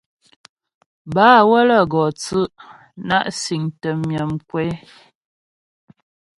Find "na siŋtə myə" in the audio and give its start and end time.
3.07-4.21